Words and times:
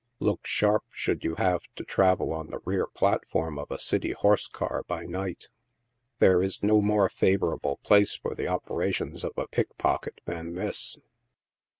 Look 0.19 0.47
sharp 0.47 0.83
should 0.89 1.23
you 1.23 1.35
have 1.35 1.61
to 1.75 1.83
travel 1.83 2.33
on 2.33 2.49
the 2.49 2.57
rear 2.65 2.87
platform 2.87 3.59
of 3.59 3.69
a 3.69 3.77
city 3.77 4.13
horse 4.13 4.47
car 4.47 4.83
by 4.87 5.05
night. 5.05 5.49
There 6.17 6.41
is 6.41 6.63
no 6.63 6.81
more 6.81 7.07
favorable 7.07 7.77
place 7.83 8.15
for 8.17 8.33
the 8.33 8.47
operations 8.47 9.23
of 9.23 9.33
a 9.37 9.45
pickpocket 9.47 10.19
than 10.25 10.55
this. 10.55 10.97